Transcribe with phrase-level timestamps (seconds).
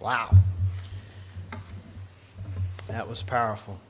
[0.00, 0.34] Wow.
[2.88, 3.80] That was powerful.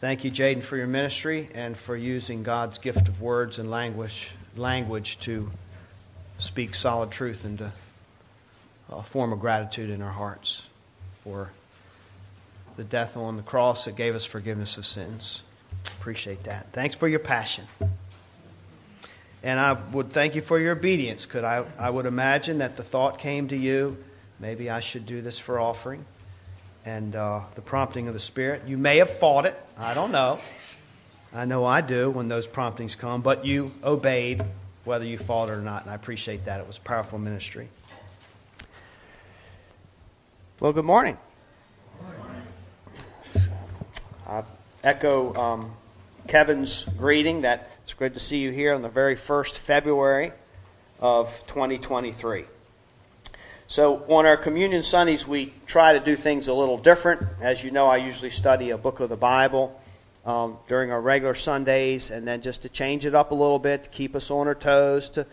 [0.00, 4.30] Thank you, Jaden, for your ministry and for using God's gift of words and language,
[4.56, 5.50] language to
[6.38, 10.66] speak solid truth into uh, a form of gratitude in our hearts
[11.24, 11.50] for
[12.76, 15.42] the death on the cross that gave us forgiveness of sins.
[15.98, 16.72] Appreciate that.
[16.72, 17.64] Thanks for your passion.
[19.42, 21.26] And I would thank you for your obedience.
[21.26, 23.96] Could I, I would imagine that the thought came to you,
[24.40, 26.04] maybe I should do this for offering,
[26.84, 28.62] and uh, the prompting of the Spirit.
[28.66, 29.58] You may have fought it.
[29.76, 30.38] I don't know.
[31.34, 34.42] I know I do when those promptings come, but you obeyed
[34.84, 36.60] whether you fought it or not, and I appreciate that.
[36.60, 37.68] It was powerful ministry.
[40.60, 41.18] Well, good morning.
[44.26, 44.42] I
[44.82, 45.72] echo um,
[46.26, 50.32] Kevin's greeting that it's good to see you here on the very first February
[51.00, 52.44] of 2023.
[53.70, 57.20] So, on our Communion Sundays, we try to do things a little different.
[57.42, 59.78] As you know, I usually study a book of the Bible
[60.24, 63.82] um, during our regular Sundays, and then just to change it up a little bit,
[63.82, 65.26] to keep us on our toes, to,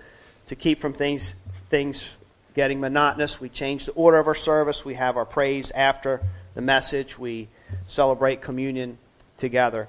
[0.47, 1.33] to keep from things,
[1.69, 2.13] things
[2.55, 4.83] getting monotonous, we change the order of our service.
[4.83, 6.21] We have our praise after
[6.55, 7.17] the message.
[7.17, 7.47] We
[7.88, 8.97] celebrate communion
[9.38, 9.88] together.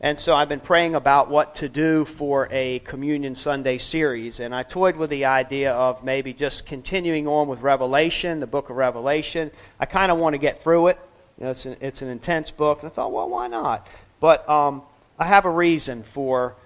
[0.00, 4.40] And so I've been praying about what to do for a Communion Sunday series.
[4.40, 8.68] And I toyed with the idea of maybe just continuing on with Revelation, the book
[8.68, 9.50] of Revelation.
[9.80, 10.98] I kind of want to get through it.
[11.38, 12.82] You know, it's, an, it's an intense book.
[12.82, 13.86] And I thought, well, why not?
[14.20, 14.82] But um,
[15.18, 16.56] I have a reason for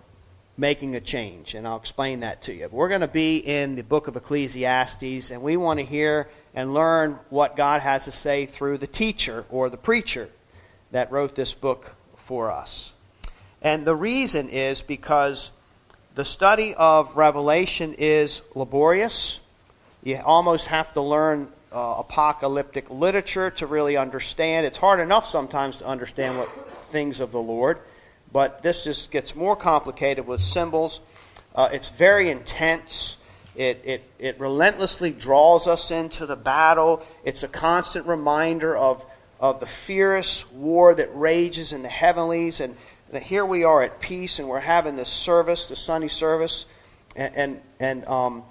[0.57, 2.69] making a change, and I'll explain that to you.
[2.71, 6.75] We're going to be in the book of Ecclesiastes, and we want to hear and
[6.75, 10.29] learn what God has to say through the teacher or the preacher
[10.91, 12.93] that wrote this book for us.
[13.63, 15.51] And the reason is because
[16.15, 19.41] the study of Revelation is laborious.
[20.03, 24.67] You almost have to learn uh, apocalyptic literature to really understand.
[24.67, 26.49] It's hard enough sometimes to understand what
[26.91, 27.79] things of the Lord,
[28.33, 31.01] but this just gets more complicated with symbols.
[31.55, 33.19] Uh, it's very intense.
[33.55, 37.03] It, it, it relentlessly draws us into the battle.
[37.25, 39.05] It's a constant reminder of,
[39.39, 42.77] of the fierce war that rages in the heavenlies and
[43.13, 46.67] that here we are at peace and we're having this service, the Sunday service,
[47.17, 48.45] and and and, um,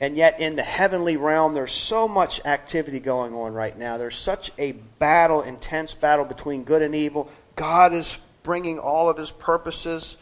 [0.00, 3.96] and yet in the heavenly realm, there's so much activity going on right now.
[3.96, 7.30] There's such a battle, intense battle between good and evil.
[7.54, 10.16] God is bringing all of His purposes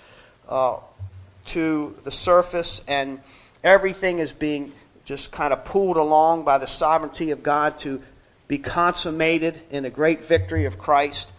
[0.49, 0.79] uh,
[1.47, 3.21] to the surface, and
[3.63, 4.73] everything is being
[5.05, 8.03] just kind of pulled along by the sovereignty of God to
[8.47, 11.33] be consummated in a great victory of Christ.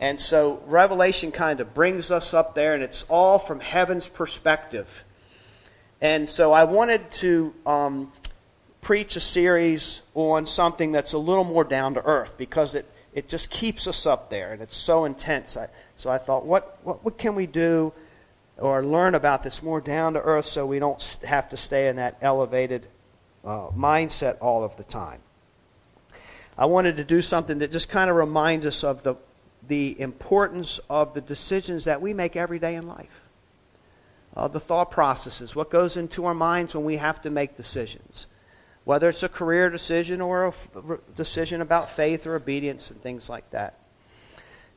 [0.00, 5.04] And so Revelation kind of brings us up there, and it's all from heaven's perspective.
[6.00, 8.10] And so I wanted to um,
[8.80, 13.28] preach a series on something that's a little more down to earth because it, it
[13.28, 15.58] just keeps us up there, and it's so intense.
[15.58, 17.92] I, so I thought, what, what, what can we do
[18.56, 21.96] or learn about this more down to earth so we don't have to stay in
[21.96, 22.86] that elevated
[23.44, 25.20] uh, mindset all of the time?
[26.56, 29.16] I wanted to do something that just kind of reminds us of the
[29.66, 33.20] the importance of the decisions that we make every day in life.
[34.36, 38.26] Uh, the thought processes, what goes into our minds when we have to make decisions.
[38.84, 40.68] Whether it's a career decision or a f-
[41.14, 43.74] decision about faith or obedience and things like that.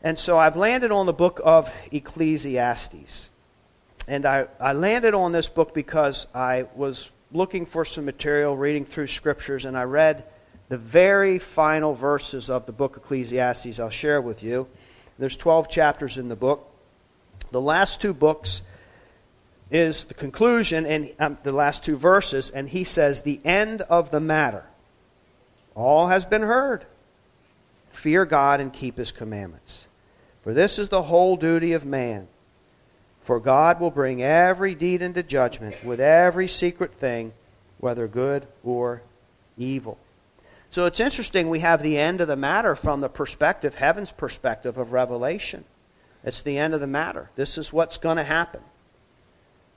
[0.02, 3.30] And so I've landed on the book of Ecclesiastes.
[4.08, 8.86] And I, I landed on this book because I was looking for some material, reading
[8.86, 10.26] through scriptures, and I read
[10.70, 14.68] the very final verses of the book of Ecclesiastes I'll share with you.
[15.20, 16.70] There's 12 chapters in the book.
[17.52, 18.62] The last two books
[19.70, 24.12] is the conclusion and um, the last two verses, and he says, The end of
[24.12, 24.66] the matter.
[25.76, 26.86] All has been heard.
[27.92, 29.88] Fear God and keep his commandments.
[30.44, 32.28] For this is the whole duty of man.
[33.22, 37.34] For God will bring every deed into judgment with every secret thing,
[37.78, 39.02] whether good or
[39.58, 39.98] evil.
[40.74, 44.80] So it's interesting we have the end of the matter from the perspective, heaven's perspective
[44.80, 45.66] of Revelation.
[46.24, 47.30] It's the end of the matter.
[47.36, 48.62] This is what's going to happen.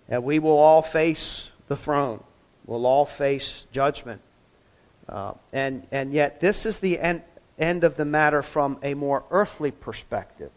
[0.09, 2.25] And we will all face the throne.
[2.65, 4.23] We'll all face judgment.
[5.07, 7.21] Uh, and, and yet, this is the end,
[7.59, 10.51] end of the matter from a more earthly perspective.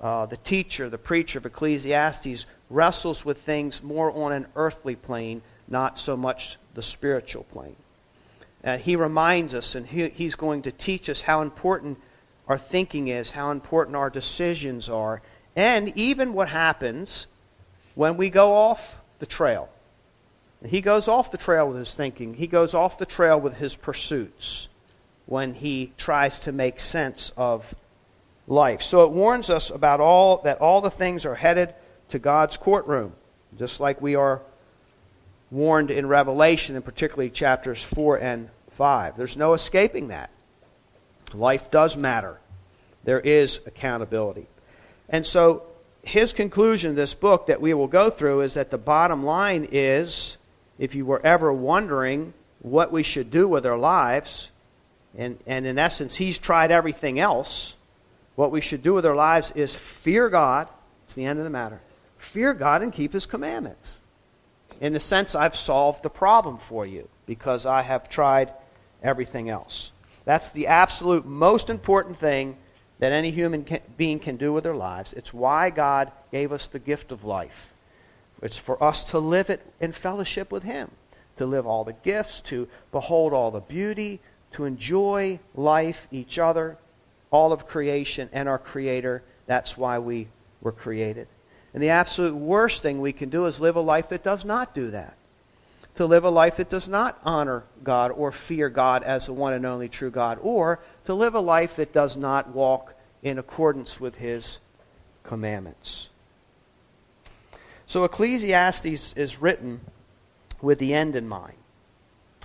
[0.00, 5.42] Uh, the teacher, the preacher of Ecclesiastes, wrestles with things more on an earthly plane,
[5.66, 7.74] not so much the spiritual plane.
[8.66, 11.98] Uh, he reminds us, and he, he's going to teach us how important
[12.48, 15.22] our thinking is, how important our decisions are,
[15.54, 17.28] and even what happens
[17.94, 19.68] when we go off the trail.
[20.60, 23.54] And he goes off the trail with his thinking, he goes off the trail with
[23.54, 24.68] his pursuits.
[25.26, 27.74] when he tries to make sense of
[28.46, 28.80] life.
[28.80, 31.74] So it warns us about all that all the things are headed
[32.10, 33.12] to God's courtroom,
[33.58, 34.40] just like we are
[35.50, 39.16] warned in Revelation, and particularly chapters 4 and 5.
[39.16, 40.30] There's no escaping that.
[41.34, 42.38] Life does matter.
[43.04, 44.46] There is accountability.
[45.08, 45.64] And so
[46.02, 49.68] his conclusion in this book that we will go through is that the bottom line
[49.72, 50.36] is
[50.78, 54.50] if you were ever wondering what we should do with our lives,
[55.16, 57.76] and, and in essence, he's tried everything else,
[58.34, 60.68] what we should do with our lives is fear God.
[61.04, 61.80] It's the end of the matter.
[62.18, 64.00] Fear God and keep his commandments.
[64.80, 68.52] In a sense, I've solved the problem for you because I have tried
[69.02, 69.92] everything else.
[70.24, 72.56] That's the absolute most important thing
[72.98, 75.12] that any human can, being can do with their lives.
[75.12, 77.74] It's why God gave us the gift of life.
[78.42, 80.90] It's for us to live it in fellowship with Him,
[81.36, 84.20] to live all the gifts, to behold all the beauty,
[84.52, 86.78] to enjoy life, each other,
[87.30, 89.22] all of creation, and our Creator.
[89.46, 90.28] That's why we
[90.60, 91.28] were created.
[91.74, 94.74] And the absolute worst thing we can do is live a life that does not
[94.74, 95.16] do that.
[95.96, 99.54] To live a life that does not honor God or fear God as the one
[99.54, 103.98] and only true God, or to live a life that does not walk in accordance
[103.98, 104.58] with His
[105.24, 106.10] commandments.
[107.86, 109.80] So Ecclesiastes is written
[110.60, 111.56] with the end in mind.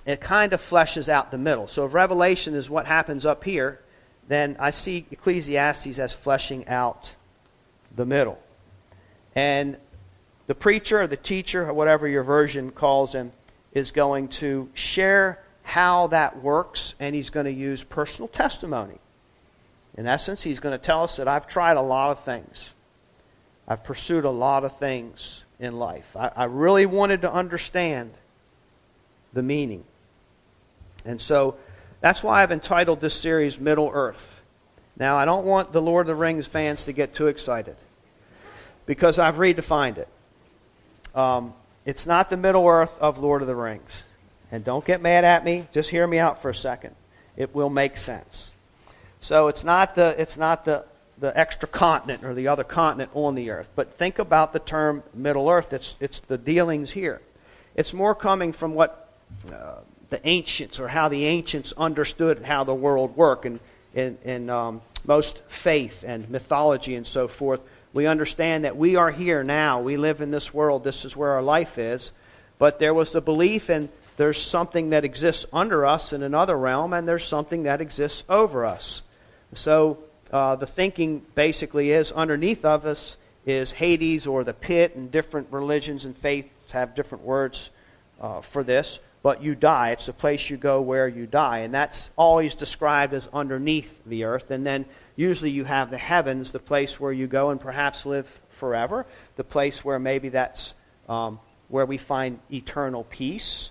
[0.06, 1.68] It kind of fleshes out the middle.
[1.68, 3.80] So if Revelation is what happens up here,
[4.28, 7.14] then I see Ecclesiastes as fleshing out
[7.94, 8.38] the middle.
[9.34, 9.76] And
[10.46, 13.32] the preacher or the teacher, or whatever your version calls him,
[13.74, 18.98] is going to share how that works, and he's going to use personal testimony.
[19.96, 22.72] In essence, he's going to tell us that I've tried a lot of things.
[23.68, 26.16] I've pursued a lot of things in life.
[26.16, 28.12] I, I really wanted to understand
[29.32, 29.84] the meaning.
[31.04, 31.56] And so
[32.00, 34.42] that's why I've entitled this series Middle Earth.
[34.98, 37.76] Now, I don't want the Lord of the Rings fans to get too excited
[38.86, 40.08] because I've redefined it.
[41.14, 41.54] Um,
[41.84, 44.04] it's not the Middle Earth of Lord of the Rings.
[44.50, 45.66] And don't get mad at me.
[45.72, 46.94] Just hear me out for a second.
[47.36, 48.52] It will make sense.
[49.18, 50.84] So it's not the, it's not the,
[51.18, 53.70] the extra continent or the other continent on the earth.
[53.74, 55.72] But think about the term Middle Earth.
[55.72, 57.20] It's, it's the dealings here.
[57.74, 59.14] It's more coming from what
[59.50, 59.76] uh,
[60.10, 63.46] the ancients or how the ancients understood how the world worked.
[63.46, 63.60] And
[63.94, 67.62] in, in um, most faith and mythology and so forth,
[67.92, 69.80] we understand that we are here now.
[69.80, 70.84] We live in this world.
[70.84, 72.12] This is where our life is.
[72.58, 76.92] But there was the belief and there's something that exists under us in another realm,
[76.92, 79.02] and there's something that exists over us.
[79.54, 79.98] So
[80.30, 83.16] uh, the thinking basically is underneath of us
[83.46, 87.70] is Hades or the pit, and different religions and faiths have different words
[88.20, 89.00] uh, for this.
[89.22, 89.90] But you die.
[89.90, 91.58] It's the place you go where you die.
[91.58, 94.50] And that's always described as underneath the earth.
[94.50, 94.84] And then
[95.14, 99.44] usually you have the heavens, the place where you go and perhaps live forever, the
[99.44, 100.74] place where maybe that's
[101.08, 101.38] um,
[101.68, 103.70] where we find eternal peace.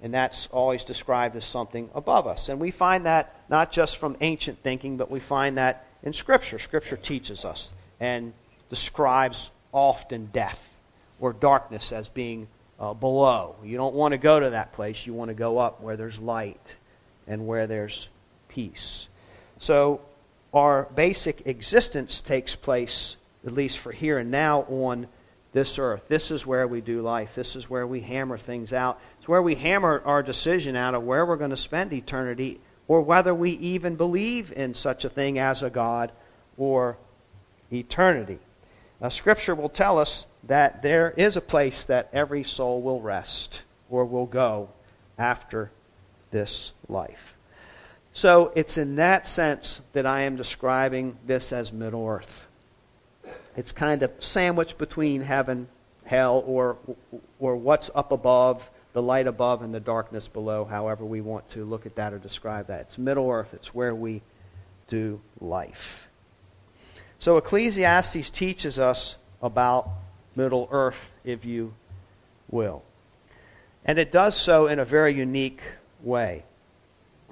[0.00, 2.48] And that's always described as something above us.
[2.48, 6.58] And we find that not just from ancient thinking, but we find that in Scripture.
[6.58, 8.32] Scripture teaches us and
[8.68, 10.74] describes often death
[11.20, 12.48] or darkness as being
[12.82, 13.54] uh, below.
[13.62, 15.06] You don't want to go to that place.
[15.06, 16.76] You want to go up where there's light
[17.28, 18.08] and where there's
[18.48, 19.06] peace.
[19.58, 20.00] So
[20.52, 23.16] our basic existence takes place,
[23.46, 25.06] at least for here and now, on
[25.52, 26.02] this earth.
[26.08, 27.36] This is where we do life.
[27.36, 29.00] This is where we hammer things out.
[29.18, 33.00] It's where we hammer our decision out of where we're going to spend eternity or
[33.00, 36.10] whether we even believe in such a thing as a God
[36.56, 36.96] or
[37.70, 38.40] eternity.
[39.02, 43.62] Now, Scripture will tell us that there is a place that every soul will rest
[43.90, 44.68] or will go
[45.18, 45.72] after
[46.30, 47.34] this life.
[48.12, 52.44] So it's in that sense that I am describing this as Middle Earth.
[53.56, 55.66] It's kind of sandwiched between heaven,
[56.04, 56.76] hell, or,
[57.40, 61.64] or what's up above, the light above, and the darkness below, however we want to
[61.64, 62.82] look at that or describe that.
[62.82, 64.22] It's Middle Earth, it's where we
[64.86, 66.08] do life.
[67.22, 69.88] So Ecclesiastes teaches us about
[70.34, 71.72] Middle Earth, if you
[72.50, 72.82] will.
[73.84, 75.62] And it does so in a very unique
[76.02, 76.42] way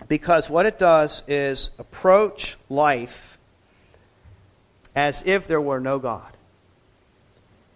[0.06, 3.36] because what it does is approach life
[4.94, 6.36] as if there were no God.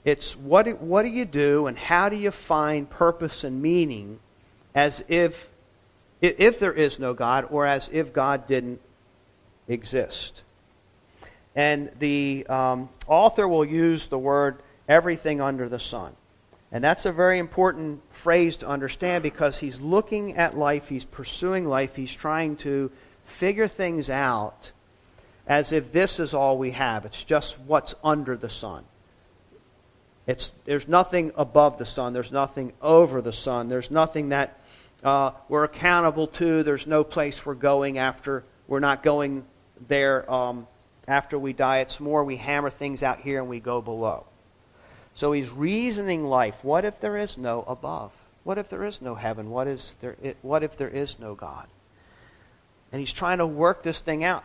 [0.04, 4.21] It's what, what do you do and how do you find purpose and meaning
[4.73, 5.50] as if,
[6.21, 8.80] if there is no God or as if God didn't
[9.66, 10.44] exist.
[11.54, 14.58] And the um, author will use the word
[14.88, 16.14] everything under the sun.
[16.73, 21.66] And that's a very important phrase to understand because he's looking at life, he's pursuing
[21.66, 22.90] life, he's trying to
[23.26, 24.73] figure things out
[25.46, 27.04] as if this is all we have.
[27.04, 28.84] It's just what's under the sun.
[30.26, 32.12] It's, there's nothing above the sun.
[32.12, 33.68] There's nothing over the sun.
[33.68, 34.58] There's nothing that
[35.04, 36.62] uh, we're accountable to.
[36.62, 38.42] There's no place we're going after.
[38.66, 39.44] We're not going
[39.87, 40.66] there um,
[41.06, 41.78] after we die.
[41.78, 44.26] It's more we hammer things out here and we go below.
[45.14, 46.56] So he's reasoning life.
[46.62, 48.12] What if there is no above?
[48.42, 49.50] What if there is no heaven?
[49.50, 51.66] What, is there, what if there is no God?
[52.92, 54.44] And he's trying to work this thing out,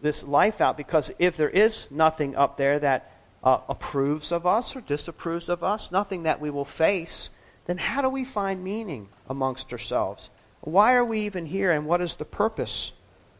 [0.00, 3.12] this life out, because if there is nothing up there that
[3.42, 7.30] uh, approves of us or disapproves of us, nothing that we will face,
[7.66, 10.30] then how do we find meaning amongst ourselves?
[10.60, 12.92] Why are we even here, and what is the purpose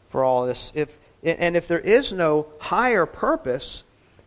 [0.09, 0.71] for all this?
[0.75, 3.83] If, and if there is no higher purpose,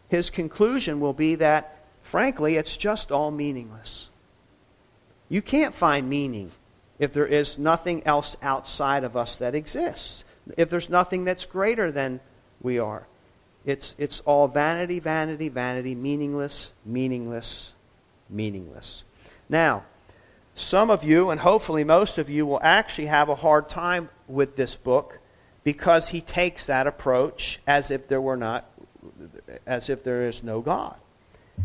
[0.09, 4.11] his conclusion will be that, frankly, it's just all meaningless.
[5.29, 6.51] You can't find meaning
[6.99, 10.25] if there is nothing else outside of us that exists,
[10.57, 12.21] if there's nothing that's greater than
[12.61, 13.07] we are.
[13.65, 17.73] It's, it's all vanity, vanity, vanity, meaningless, meaningless,
[18.29, 19.05] meaningless.
[19.49, 19.85] Now,
[20.55, 24.57] some of you, and hopefully most of you, will actually have a hard time with
[24.57, 25.20] this book
[25.65, 28.71] because he takes that approach as if there were not,
[29.67, 30.97] as if there is no God.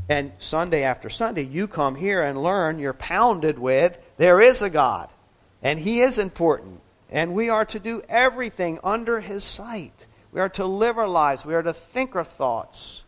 [0.09, 4.69] And Sunday after Sunday, you come here and learn, you're pounded with, there is a
[4.69, 5.09] God,
[5.63, 10.05] and he is important, and we are to do everything under his sight.
[10.35, 11.45] We are to live our lives.
[11.45, 13.03] We are to think our thoughts.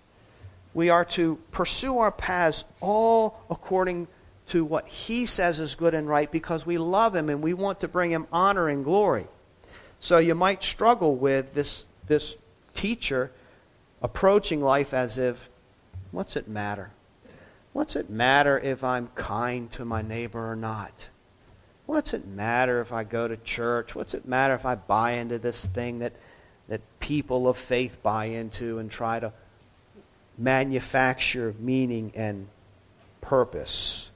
[0.74, 4.08] We are to pursue our paths all according
[4.48, 7.82] to what He says is good and right because we love Him and we want
[7.82, 9.27] to bring Him honor and glory.
[10.00, 12.36] So you might struggle with this, this
[12.75, 13.32] teacher
[14.01, 15.50] approaching life as if,
[16.12, 16.92] what's it matter?
[17.74, 21.08] What's it matter if I'm kind to my neighbor or not?
[21.86, 23.96] What's it matter if I go to church?
[23.96, 26.13] What's it matter if I buy into this thing that
[26.68, 29.32] that people of faith buy into and try to
[30.38, 32.48] manufacture meaning and
[33.22, 34.10] purpose.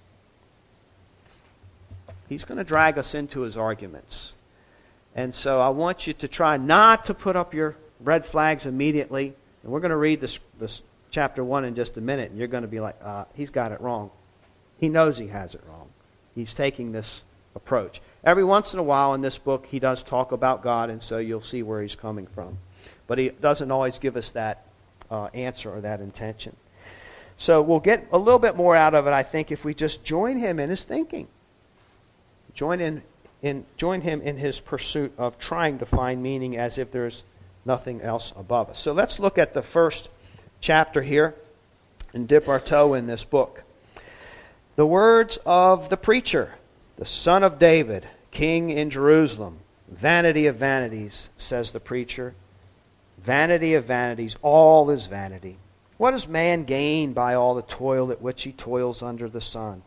[2.30, 4.36] He's going to drag us into his arguments.
[5.16, 9.34] And so I want you to try not to put up your red flags immediately.
[9.64, 12.48] And we're going to read this, this chapter 1 in just a minute, and you're
[12.48, 14.10] going to be like, uh, he's got it wrong.
[14.80, 15.90] He knows he has it wrong.
[16.34, 17.24] He's taking this
[17.56, 18.02] approach.
[18.24, 21.18] Every once in a while in this book, he does talk about God, and so
[21.18, 22.58] you'll see where he's coming from.
[23.08, 24.66] But he doesn't always give us that
[25.10, 26.56] uh, answer or that intention.
[27.38, 30.04] So we'll get a little bit more out of it, I think, if we just
[30.04, 31.28] join him in his thinking.
[32.54, 33.02] Join, in,
[33.42, 37.24] in, join him in his pursuit of trying to find meaning as if there's
[37.66, 38.80] nothing else above us.
[38.80, 40.10] So let's look at the first
[40.60, 41.36] chapter here
[42.14, 43.64] and dip our toe in this book.
[44.76, 46.56] The words of the preacher
[47.02, 49.58] the son of David, king in Jerusalem.
[49.88, 52.36] Vanity of vanities, says the preacher.
[53.18, 55.58] Vanity of vanities, all is vanity.
[55.98, 59.82] What does man gain by all the toil at which he toils under the sun?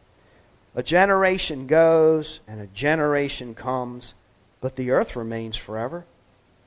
[0.75, 4.15] A generation goes and a generation comes,
[4.61, 6.05] but the earth remains forever.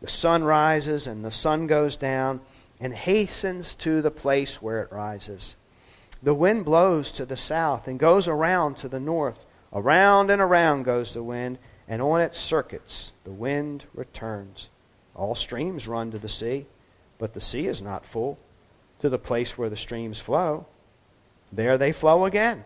[0.02, 2.42] The sun rises and the sun goes down
[2.80, 5.56] and hastens to the place where it rises.
[6.24, 9.38] The wind blows to the south and goes around to the north.
[9.74, 14.70] Around and around goes the wind, and on its circuits the wind returns.
[15.16, 16.66] All streams run to the sea,
[17.18, 18.38] but the sea is not full.
[19.02, 20.66] To the place where the streams flow,
[21.52, 22.64] there they flow again.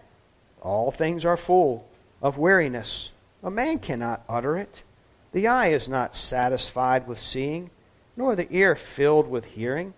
[0.62, 1.88] All things are full
[2.22, 3.12] of weariness.
[3.44, 4.84] A man cannot utter it.
[5.32, 7.72] The eye is not satisfied with seeing,
[8.15, 9.94] nor the ear filled with hearing.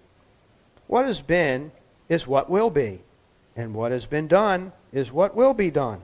[0.88, 1.72] What has been
[2.08, 3.02] is what will be,
[3.56, 6.02] and what has been done is what will be done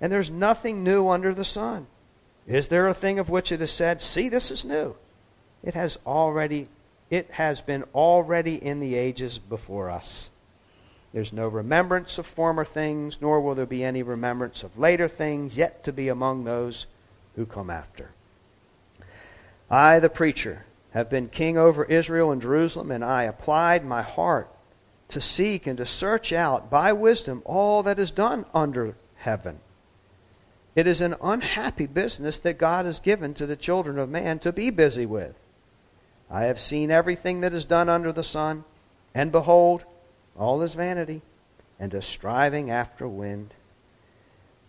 [0.00, 1.86] and there's nothing new under the sun.
[2.46, 4.96] Is there a thing of which it is said, See, this is new?
[5.62, 6.68] It has already
[7.10, 10.29] it has been already in the ages before us.
[11.12, 15.56] There's no remembrance of former things, nor will there be any remembrance of later things
[15.56, 16.86] yet to be among those
[17.34, 18.10] who come after.
[19.68, 24.48] I, the preacher, have been king over Israel and Jerusalem, and I applied my heart
[25.08, 29.58] to seek and to search out by wisdom all that is done under heaven.
[30.76, 34.52] It is an unhappy business that God has given to the children of man to
[34.52, 35.34] be busy with.
[36.30, 38.64] I have seen everything that is done under the sun,
[39.12, 39.84] and behold,
[40.40, 41.22] all is vanity,
[41.78, 43.54] and a striving after wind.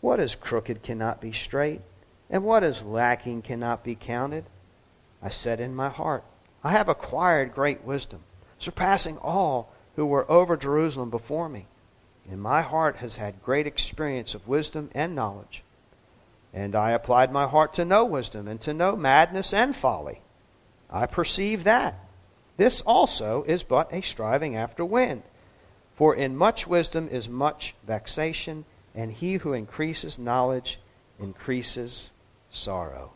[0.01, 1.81] What is crooked cannot be straight,
[2.29, 4.45] and what is lacking cannot be counted.
[5.21, 6.23] I said in my heart,
[6.63, 8.21] I have acquired great wisdom,
[8.59, 11.67] surpassing all who were over Jerusalem before me.
[12.29, 15.63] And my heart has had great experience of wisdom and knowledge.
[16.53, 20.21] And I applied my heart to know wisdom and to know madness and folly.
[20.89, 21.95] I perceive that.
[22.57, 25.23] This also is but a striving after wind.
[26.01, 28.65] For in much wisdom is much vexation,
[28.95, 30.79] and he who increases knowledge
[31.19, 32.09] increases
[32.49, 33.11] sorrow.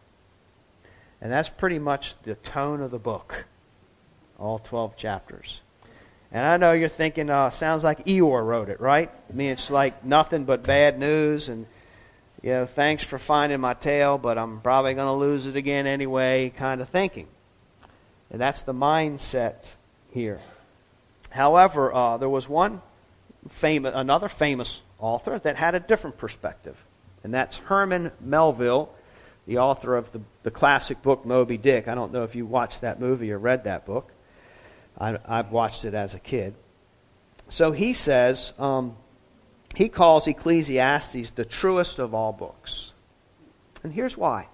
[1.19, 3.45] And that's pretty much the tone of the book,
[4.37, 5.61] all 12 chapters.
[6.31, 9.09] And I know you're thinking, uh, sounds like Eeyore wrote it, right?
[9.31, 11.65] I mean, it's like nothing but bad news, and,
[12.43, 15.87] you know, thanks for finding my tail, but I'm probably going to lose it again
[15.87, 17.29] anyway, kind of thinking.
[18.29, 19.71] And that's the mindset
[20.11, 20.39] here.
[21.35, 22.81] However, uh, there was one
[23.49, 26.81] famous, another famous author that had a different perspective,
[27.25, 28.89] and that's Herman Melville,
[29.45, 31.89] the author of the, the classic book Moby Dick.
[31.89, 34.13] I don't know if you watched that movie or read that book.
[34.97, 36.55] I, have watched it as a kid.
[37.49, 38.95] So he says, um,
[39.75, 42.93] he calls Ecclesiastes the truest of all books.
[43.83, 44.47] And here's why.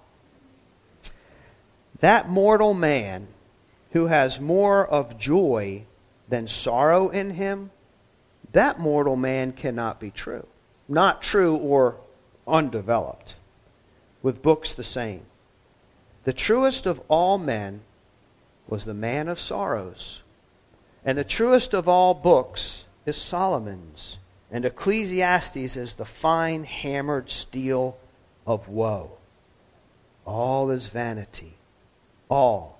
[2.00, 3.28] That mortal man
[3.92, 5.84] who has more of joy
[6.28, 7.70] than sorrow in him,
[8.52, 10.46] that mortal man cannot be true.
[10.88, 11.96] Not true or
[12.46, 13.34] undeveloped.
[14.22, 15.22] With books the same.
[16.24, 17.80] The truest of all men
[18.68, 20.22] was the man of sorrows.
[21.04, 24.18] And the truest of all books is Solomon's.
[24.50, 27.96] And Ecclesiastes is the fine hammered steel
[28.46, 29.12] of woe.
[30.24, 31.54] All is vanity.
[32.28, 32.78] All.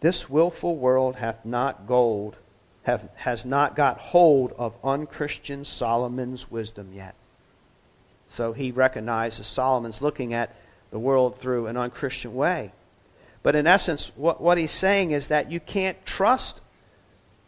[0.00, 2.36] This wilful world hath not gold,
[2.82, 7.14] have, has not got hold of unchristian Solomon's wisdom yet.
[8.28, 10.54] So he recognizes Solomon's looking at
[10.90, 12.72] the world through an unchristian way.
[13.42, 16.60] But in essence, what, what he's saying is that you can't trust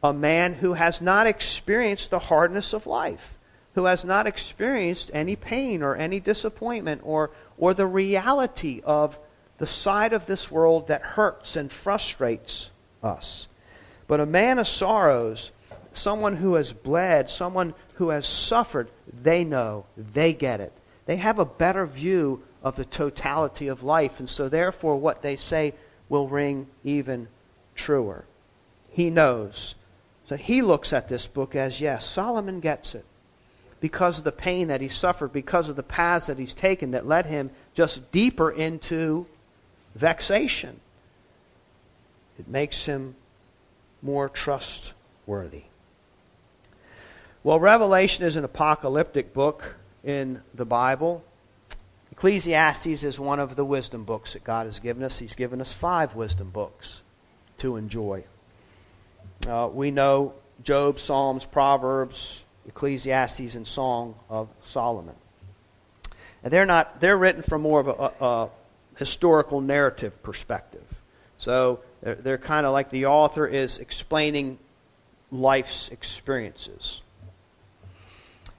[0.02, 3.38] a man who has not experienced the hardness of life,
[3.74, 9.18] who has not experienced any pain or any disappointment or, or the reality of
[9.58, 12.70] the side of this world that hurts and frustrates
[13.02, 13.46] us.
[14.12, 15.52] But a man of sorrows,
[15.94, 20.74] someone who has bled, someone who has suffered, they know, they get it.
[21.06, 25.36] They have a better view of the totality of life, and so therefore what they
[25.36, 25.72] say
[26.10, 27.28] will ring even
[27.74, 28.26] truer.
[28.90, 29.76] He knows.
[30.26, 33.06] So he looks at this book as yes, Solomon gets it.
[33.80, 37.08] Because of the pain that he suffered, because of the paths that he's taken that
[37.08, 39.24] led him just deeper into
[39.94, 40.80] vexation.
[42.38, 43.14] It makes him
[44.02, 45.62] more trustworthy.
[47.44, 51.24] Well, Revelation is an apocalyptic book in the Bible.
[52.12, 55.18] Ecclesiastes is one of the wisdom books that God has given us.
[55.18, 57.02] He's given us five wisdom books
[57.58, 58.24] to enjoy.
[59.48, 65.14] Uh, we know Job, Psalms, Proverbs, Ecclesiastes, and Song of Solomon.
[66.44, 68.50] And they're not they're written from more of a, a,
[68.96, 70.84] historical narrative perspective.
[71.38, 74.58] So they're, they're kind of like the author is explaining
[75.30, 77.02] life's experiences.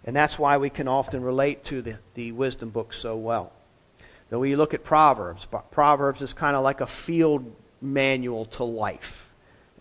[0.05, 3.53] And that's why we can often relate to the, the wisdom books so well.
[4.29, 9.29] Though you look at Proverbs, Proverbs is kind of like a field manual to life.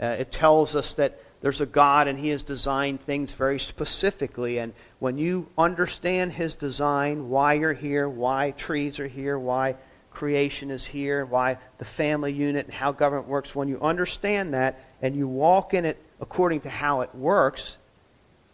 [0.01, 4.59] Uh, it tells us that there's a God and He has designed things very specifically.
[4.59, 9.77] And when you understand His design, why you're here, why trees are here, why
[10.13, 14.79] creation is here, why the family unit and how government works, when you understand that
[15.01, 17.77] and you walk in it according to how it works,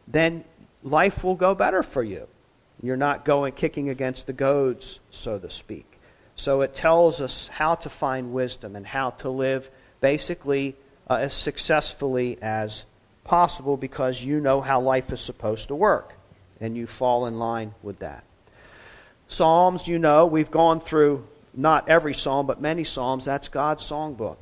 [0.07, 0.45] then
[0.83, 2.27] life will go better for you.
[2.83, 5.85] You're not going kicking against the goads, so to speak.
[6.37, 10.77] So it tells us how to find wisdom and how to live basically
[11.11, 12.85] uh, as successfully as
[13.25, 16.15] possible because you know how life is supposed to work
[16.61, 18.25] and you fall in line with that.
[19.29, 21.27] Psalms, you know, we've gone through
[21.59, 23.25] not every psalm, but many psalms.
[23.25, 24.37] That's God's songbook.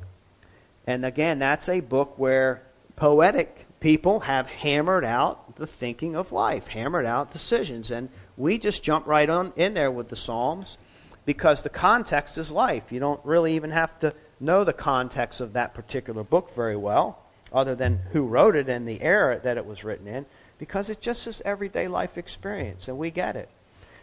[0.85, 2.61] And again, that's a book where
[2.95, 7.89] poetic people have hammered out the thinking of life, hammered out decisions.
[7.89, 10.77] And we just jump right on in there with the Psalms
[11.25, 12.91] because the context is life.
[12.91, 17.19] You don't really even have to know the context of that particular book very well,
[17.51, 20.25] other than who wrote it and the era that it was written in,
[20.59, 23.49] because it's just this everyday life experience, and we get it.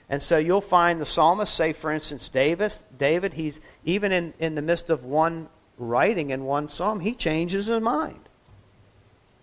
[0.09, 4.55] And so you'll find the psalmist, say, for instance, David, David, he's even in, in
[4.55, 8.29] the midst of one writing in one psalm, he changes his mind.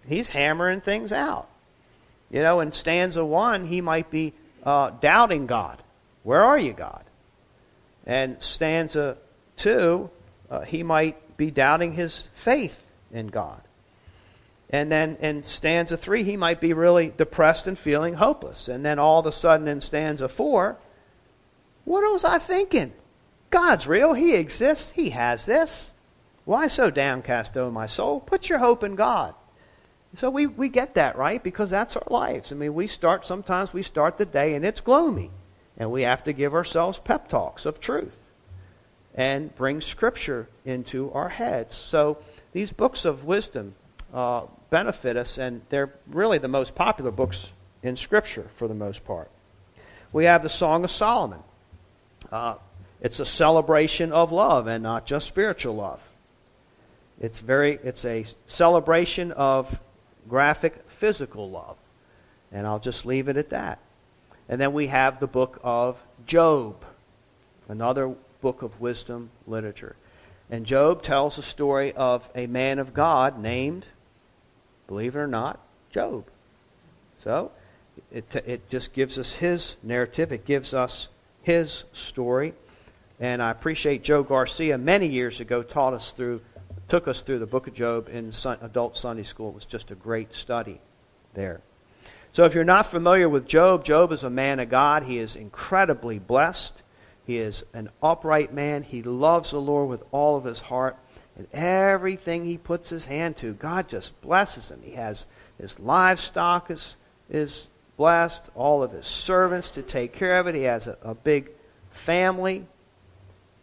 [0.08, 1.50] He's hammering things out.
[2.30, 5.82] You know, in stanza one, he might be uh, doubting God.
[6.24, 7.04] Where are you, God?
[8.06, 9.18] And stanza
[9.58, 10.10] two,
[10.50, 13.62] uh, he might be doubting his faith in God.
[14.72, 18.70] And then in stanza three, he might be really depressed and feeling hopeless.
[18.70, 20.78] And then all of a sudden in stanza four,
[21.84, 22.94] what was I thinking?
[23.50, 24.14] God's real.
[24.14, 24.92] He exists.
[24.92, 25.94] He has this.
[26.46, 28.22] Why so downcast, O my soul?
[28.22, 29.36] Put your hope in God.
[30.16, 31.42] So we, we get that, right?
[31.44, 32.52] Because that's our lives.
[32.52, 35.32] I mean, we start, sometimes we start the day and it's gloomy.
[35.78, 38.18] And we have to give ourselves pep talks of truth
[39.16, 41.76] and bring Scripture into our heads.
[41.76, 42.18] So
[42.54, 43.76] these books of wisdom
[44.14, 47.52] uh, benefit us, and they're really the most popular books
[47.84, 49.30] in Scripture for the most part.
[50.12, 51.42] We have the Song of Solomon.
[52.32, 52.56] Uh,
[53.02, 56.02] it's a celebration of love and not just spiritual love.
[57.20, 59.80] It's very it's a celebration of
[60.28, 61.78] graphic physical love.
[62.52, 63.80] And I'll just leave it at that.
[64.50, 66.84] And then we have the book of Job,
[67.70, 69.96] another book of wisdom literature.
[70.50, 73.86] And Job tells the story of a man of God named,
[74.92, 75.58] believe it or not,
[75.90, 76.26] Job.
[77.24, 77.52] So
[78.12, 81.08] it, it just gives us his narrative, it gives us
[81.44, 82.54] his story.
[83.18, 86.42] And I appreciate Joe Garcia many years ago taught us through,
[86.90, 89.48] took us through the book of Job in adult Sunday school.
[89.48, 90.82] It was just a great study
[91.36, 91.62] there.
[92.34, 95.04] So if you're not familiar with Job, Job is a man of God.
[95.04, 96.82] He is incredibly blessed.
[97.26, 98.84] He is an upright man.
[98.84, 100.98] He loves the Lord with all of his heart.
[101.42, 104.80] And everything he puts his hand to, God just blesses him.
[104.84, 105.26] He has
[105.60, 106.98] his livestock is,
[107.32, 110.54] is blessed, all of his servants to take care of it.
[110.54, 111.50] He has a, a big
[111.90, 112.68] family,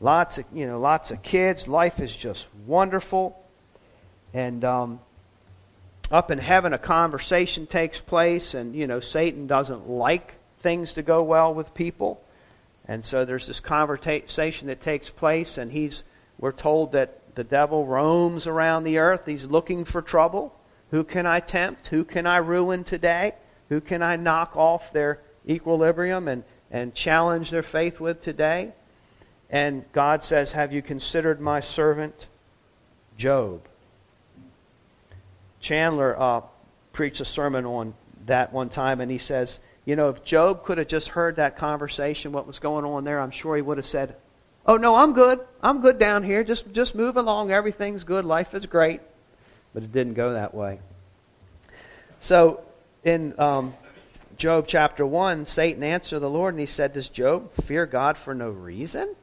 [0.00, 1.68] lots of you know, lots of kids.
[1.68, 3.40] Life is just wonderful.
[4.34, 4.98] And um,
[6.10, 11.02] up in heaven, a conversation takes place, and you know, Satan doesn't like things to
[11.02, 12.20] go well with people.
[12.88, 16.02] And so there's this conversation that takes place, and he's,
[16.40, 19.22] we're told that the devil roams around the earth.
[19.24, 20.52] He's looking for trouble.
[20.90, 21.86] Who can I tempt?
[21.86, 23.34] Who can I ruin today?
[23.68, 28.72] Who can I knock off their equilibrium and, and challenge their faith with today?
[29.50, 32.26] And God says, Have you considered my servant
[33.16, 33.60] Job?
[35.60, 36.40] Chandler uh,
[36.92, 37.94] preached a sermon on
[38.26, 41.56] that one time, and he says, you know, if Job could have just heard that
[41.56, 44.16] conversation, what was going on there, I'm sure he would have said,
[44.68, 45.40] Oh, no, I'm good.
[45.62, 46.44] I'm good down here.
[46.44, 47.50] Just, just move along.
[47.50, 48.26] Everything's good.
[48.26, 49.00] Life is great.
[49.72, 50.80] But it didn't go that way.
[52.20, 52.60] So,
[53.02, 53.72] in um,
[54.36, 58.34] Job chapter 1, Satan answered the Lord and he said, Does Job fear God for
[58.34, 59.16] no reason?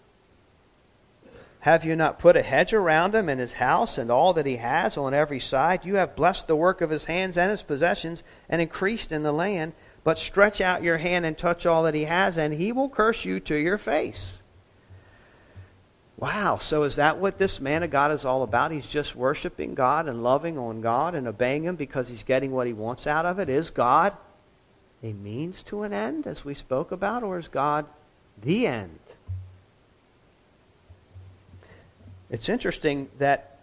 [1.59, 4.55] Have you not put a hedge around him and his house and all that he
[4.55, 5.85] has on every side?
[5.85, 9.31] You have blessed the work of his hands and his possessions and increased in the
[9.31, 9.73] land.
[10.03, 13.25] But stretch out your hand and touch all that he has, and he will curse
[13.25, 14.41] you to your face.
[16.17, 18.71] Wow, so is that what this man of God is all about?
[18.71, 22.67] He's just worshiping God and loving on God and obeying Him because he's getting what
[22.67, 23.49] he wants out of it?
[23.49, 24.15] Is God
[25.03, 27.85] a means to an end, as we spoke about, or is God
[28.41, 28.99] the end?
[32.29, 33.59] It's interesting that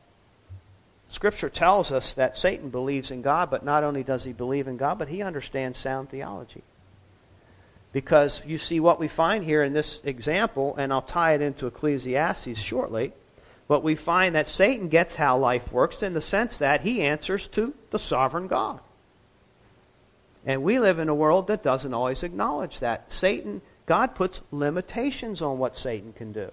[1.09, 4.77] Scripture tells us that Satan believes in God, but not only does he believe in
[4.77, 6.63] God, but he understands sound theology.
[7.93, 11.67] Because you see what we find here in this example, and I'll tie it into
[11.67, 13.13] Ecclesiastes shortly,
[13.69, 17.47] but we find that Satan gets how life works in the sense that he answers
[17.49, 18.81] to the sovereign God.
[20.45, 23.13] And we live in a world that doesn't always acknowledge that.
[23.13, 26.53] Satan, God puts limitations on what Satan can do.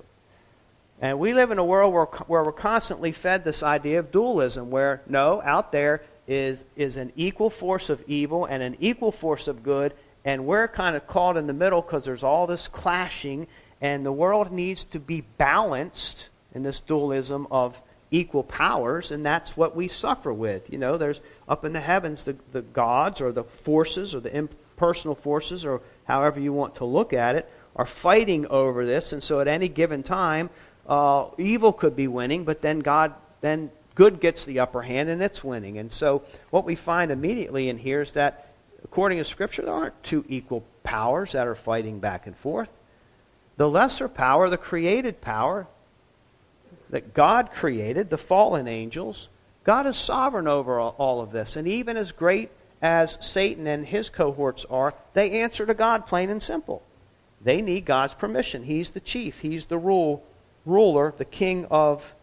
[1.02, 4.70] And we live in a world where, where we're constantly fed this idea of dualism,
[4.70, 9.48] where no, out there is, is an equal force of evil and an equal force
[9.48, 9.94] of good,
[10.26, 13.48] and we're kind of caught in the middle because there's all this clashing,
[13.82, 19.56] and the world needs to be balanced in this dualism of equal powers, and that's
[19.56, 20.72] what we suffer with.
[20.72, 24.36] You know, there's up in the heavens the, the gods or the forces or the
[24.36, 29.24] impersonal forces or however you want to look at it are fighting over this, and
[29.24, 30.50] so at any given time,
[30.88, 35.22] uh, evil could be winning, but then God, then good gets the upper hand and
[35.22, 35.78] it's winning.
[35.78, 38.49] And so what we find immediately in here is that
[38.84, 42.70] according to Scripture, there aren't two equal powers that are fighting back and forth.
[43.58, 45.68] The lesser power, the created power
[46.90, 49.28] that God created, the fallen angels,
[49.64, 51.56] God is sovereign over all of this.
[51.56, 52.50] And even as great
[52.82, 56.82] as Satan and his cohorts are, they answer to God plain and simple.
[57.42, 58.64] They need God's permission.
[58.64, 60.24] He's the chief, He's the rule
[60.66, 62.14] ruler, the king of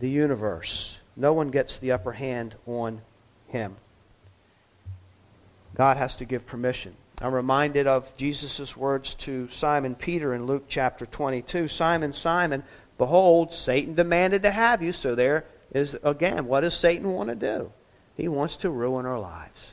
[0.00, 0.98] the universe.
[1.16, 3.00] No one gets the upper hand on
[3.48, 3.76] him.
[5.74, 6.94] God has to give permission.
[7.20, 12.64] I'm reminded of Jesus' words to Simon Peter in Luke chapter 22 Simon, Simon,
[12.98, 14.92] behold, Satan demanded to have you.
[14.92, 17.72] So there is, again, what does Satan want to do?
[18.16, 19.72] He wants to ruin our lives,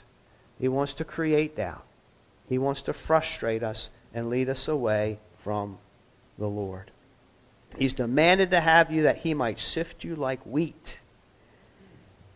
[0.60, 1.86] he wants to create doubt,
[2.48, 5.78] he wants to frustrate us and lead us away from
[6.38, 6.92] the Lord.
[7.78, 11.00] He's demanded to have you that he might sift you like wheat.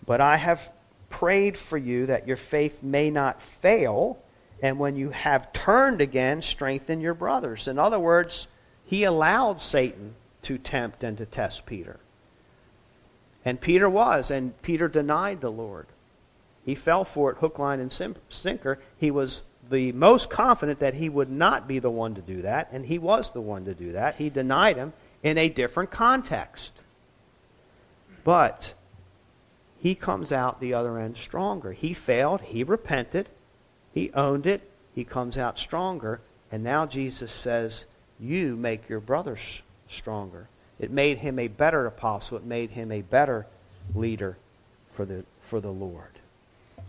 [0.06, 0.72] But I have
[1.20, 4.18] prayed for you that your faith may not fail,
[4.62, 7.70] and when you have turned again, strengthen your brothers.
[7.70, 8.50] In other words,
[8.84, 12.02] he allowed Satan to tempt and to test Peter.
[13.46, 15.88] And Peter was, and Peter denied the Lord.
[16.66, 17.94] He fell for it hook, line, and
[18.28, 18.80] sinker.
[18.98, 22.68] He was the most confident that he would not be the one to do that,
[22.74, 24.16] and he was the one to do that.
[24.16, 24.92] He denied him
[25.24, 26.74] in a different context.
[28.26, 28.74] But
[29.86, 31.72] he comes out the other end stronger.
[31.72, 33.30] He failed, he repented,
[33.94, 36.22] he owned it, he comes out stronger,
[36.52, 37.86] and now Jesus says,
[38.20, 40.48] You make your brothers stronger.
[40.80, 42.36] It made him a better apostle.
[42.38, 43.46] It made him a better
[43.94, 44.38] leader
[44.92, 46.18] for the, for the Lord.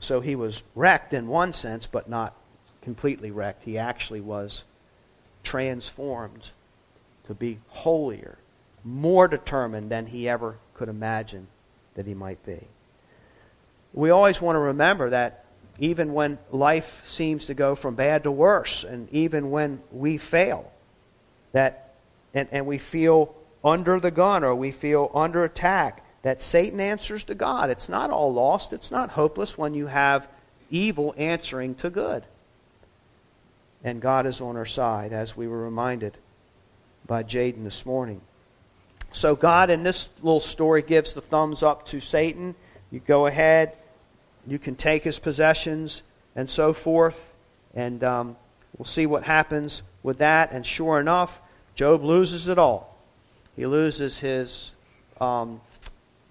[0.00, 2.32] So he was wrecked in one sense, but not
[2.80, 3.64] completely wrecked.
[3.64, 4.64] He actually was
[5.42, 6.48] transformed
[7.24, 8.38] to be holier,
[8.82, 11.48] more determined than he ever could imagine
[11.94, 12.68] that he might be.
[13.96, 15.44] We always want to remember that
[15.78, 20.70] even when life seems to go from bad to worse, and even when we fail,
[21.52, 21.94] that
[22.34, 27.24] and, and we feel under the gun or we feel under attack, that Satan answers
[27.24, 27.70] to God.
[27.70, 30.28] It's not all lost, it's not hopeless when you have
[30.70, 32.24] evil answering to good.
[33.82, 36.18] And God is on our side, as we were reminded
[37.06, 38.20] by Jaden this morning.
[39.12, 42.54] So, God in this little story gives the thumbs up to Satan.
[42.90, 43.76] You go ahead,
[44.46, 46.02] you can take his possessions,
[46.34, 47.32] and so forth.
[47.74, 48.36] And um,
[48.76, 50.52] we'll see what happens with that.
[50.52, 51.40] And sure enough,
[51.74, 52.96] Job loses it all.
[53.56, 54.70] He loses his
[55.20, 55.60] um,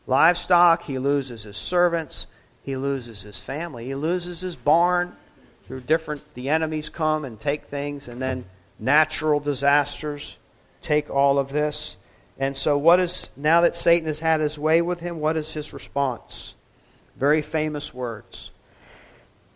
[0.08, 2.28] livestock, he loses his servants,
[2.64, 5.16] he loses his family, he loses his barn.
[5.64, 8.46] Through different, the enemies come and take things, and then
[8.78, 10.38] natural disasters
[10.84, 11.98] take all of this.
[12.38, 15.54] And so, what is, now that Satan has had his way with him, what is
[15.54, 16.54] his response?
[17.16, 18.52] Very famous words.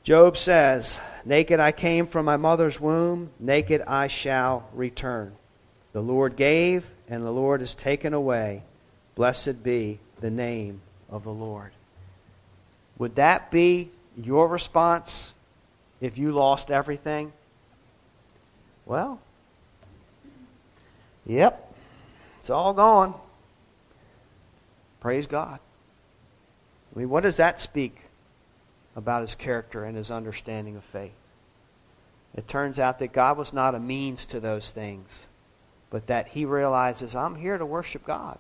[0.04, 5.34] Job says, Naked I came from my mother's womb, naked I shall return.
[5.92, 8.64] The Lord gave, and the Lord has taken away.
[9.16, 11.72] Blessed be the name of the Lord.
[12.98, 15.34] Would that be your response
[16.00, 17.34] if you lost everything?
[18.86, 19.20] Well,
[21.26, 21.74] yep,
[22.40, 23.14] it's all gone.
[25.02, 25.60] Praise God.
[27.00, 28.02] I mean, what does that speak
[28.94, 31.14] about his character and his understanding of faith?
[32.36, 35.28] It turns out that God was not a means to those things
[35.90, 38.38] but that he realizes I'm here to worship God.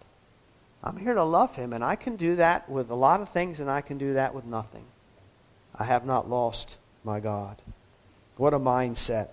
[0.83, 3.59] I'm here to love him, and I can do that with a lot of things,
[3.59, 4.85] and I can do that with nothing.
[5.75, 7.61] I have not lost my God.
[8.37, 9.29] What a mindset.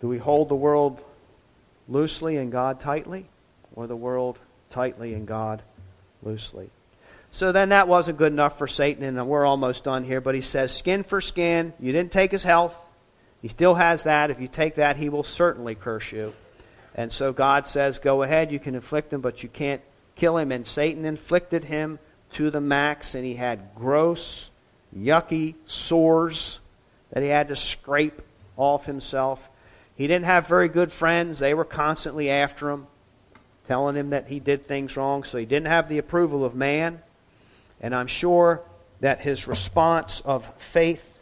[0.00, 1.00] Do we hold the world
[1.88, 3.26] loosely and God tightly,
[3.74, 4.38] or the world
[4.70, 5.62] tightly and God
[6.22, 6.70] loosely?
[7.30, 10.40] So then that wasn't good enough for Satan, and we're almost done here, but he
[10.40, 11.74] says, skin for skin.
[11.78, 12.74] You didn't take his health.
[13.42, 14.30] He still has that.
[14.30, 16.32] If you take that, he will certainly curse you.
[16.94, 19.82] And so God says, Go ahead, you can inflict him, but you can't
[20.16, 20.50] kill him.
[20.50, 21.98] And Satan inflicted him
[22.32, 24.50] to the max, and he had gross,
[24.96, 26.60] yucky sores
[27.10, 28.20] that he had to scrape
[28.56, 29.48] off himself.
[29.96, 31.38] He didn't have very good friends.
[31.38, 32.86] They were constantly after him,
[33.66, 35.24] telling him that he did things wrong.
[35.24, 37.00] So he didn't have the approval of man.
[37.80, 38.62] And I'm sure
[39.00, 41.18] that his response of faith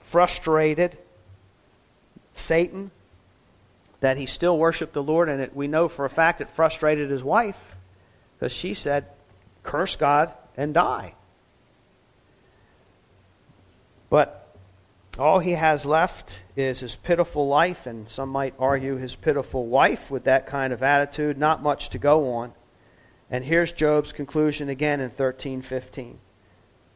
[0.00, 0.96] frustrated
[2.34, 2.90] Satan,
[4.00, 7.10] that he still worshiped the Lord, and it, we know for a fact it frustrated
[7.10, 7.76] his wife
[8.38, 9.06] because she said,
[9.62, 11.14] Curse God and die.
[14.08, 14.56] But
[15.18, 20.10] all he has left is his pitiful life, and some might argue his pitiful wife
[20.10, 21.38] with that kind of attitude.
[21.38, 22.52] Not much to go on.
[23.30, 26.18] And here's Job's conclusion again in 13:15.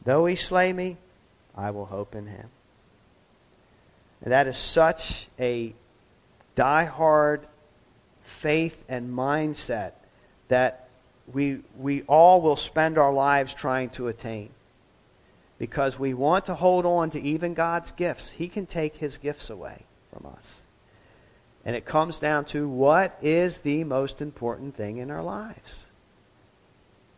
[0.04, 0.96] Though he slay me,
[1.56, 2.50] I will hope in him.
[4.22, 5.74] And that is such a
[6.54, 7.46] die-hard
[8.22, 9.92] faith and mindset
[10.48, 10.88] that
[11.32, 14.50] we, we all will spend our lives trying to attain.
[15.58, 18.30] Because we want to hold on to even God's gifts.
[18.30, 20.62] He can take his gifts away from us.
[21.64, 25.86] And it comes down to what is the most important thing in our lives?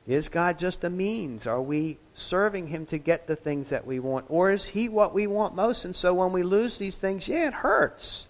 [0.07, 1.47] Is God just a means?
[1.47, 4.27] Are we serving Him to get the things that we want?
[4.29, 5.85] Or is He what we want most?
[5.85, 8.27] And so when we lose these things, yeah, it hurts.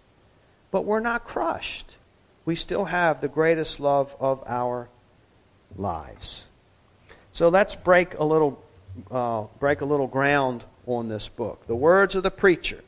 [0.71, 1.97] But we're not crushed.
[2.47, 4.89] We still have the greatest love of our
[5.77, 6.47] lives.
[7.33, 8.63] So let's break a little,
[9.11, 11.67] uh, break a little ground on this book.
[11.67, 12.83] The words of the preacher,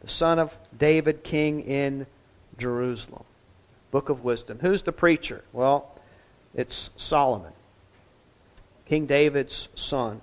[0.00, 2.06] the son of David, king in
[2.56, 3.24] Jerusalem.
[3.90, 4.58] Book of Wisdom.
[4.60, 5.44] Who's the preacher?
[5.52, 5.94] Well,
[6.54, 7.52] it's Solomon,
[8.90, 10.20] King David's son.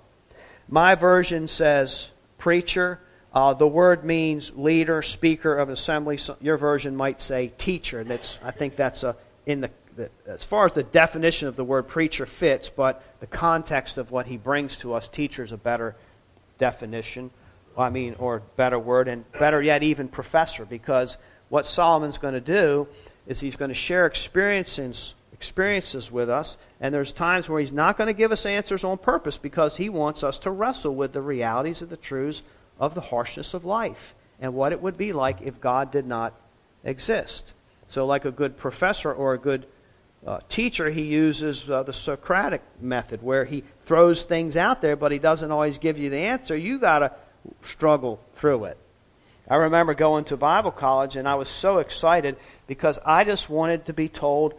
[0.68, 3.00] My version says preacher.
[3.32, 6.18] Uh, the word means leader, speaker of assembly.
[6.18, 8.04] So your version might say teacher.
[8.04, 11.64] That's, I think that's a, in the, the, as far as the definition of the
[11.64, 15.56] word preacher fits, but the context of what he brings to us, teacher is a
[15.56, 15.96] better
[16.58, 17.30] definition.
[17.74, 21.16] I mean, or better word, and better yet, even professor, because
[21.48, 22.86] what Solomon's going to do
[23.26, 27.96] is he's going to share experiences, experiences with us, and there's times where he's not
[27.96, 31.22] going to give us answers on purpose because he wants us to wrestle with the
[31.22, 32.42] realities of the truths
[32.80, 36.34] of the harshness of life and what it would be like if God did not
[36.82, 37.54] exist.
[37.86, 39.66] So, like a good professor or a good
[40.26, 45.12] uh, teacher, he uses uh, the Socratic method where he throws things out there, but
[45.12, 46.56] he doesn't always give you the answer.
[46.56, 47.12] You got to
[47.62, 48.78] struggle through it.
[49.48, 53.86] I remember going to Bible college and I was so excited because I just wanted
[53.86, 54.54] to be told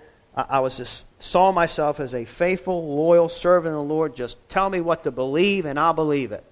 [0.49, 4.15] I was just saw myself as a faithful, loyal servant of the Lord.
[4.15, 6.43] Just tell me what to believe and I'll believe it.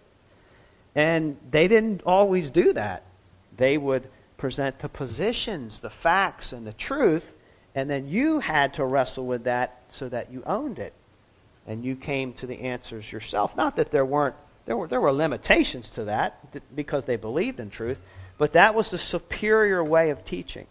[0.96, 3.04] And they didn't always do that.
[3.56, 7.34] They would present the positions, the facts, and the truth,
[7.76, 10.94] and then you had to wrestle with that so that you owned it.
[11.68, 13.56] And you came to the answers yourself.
[13.56, 14.36] Not that there weren't
[14.68, 18.00] there were, there were limitations to that because they believed in truth,
[18.38, 20.68] but that was the superior way of teaching.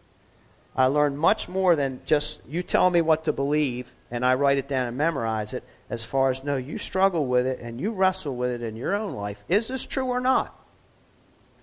[0.76, 4.58] I learned much more than just you tell me what to believe and I write
[4.58, 7.90] it down and memorize it, as far as no, you struggle with it and you
[7.90, 9.42] wrestle with it in your own life.
[9.48, 10.54] Is this true or not?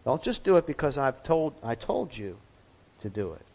[0.04, 2.38] Don't just do it because I've told I told you
[3.02, 3.46] to do it.